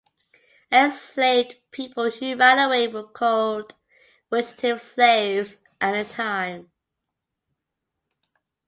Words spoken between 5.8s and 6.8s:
the time.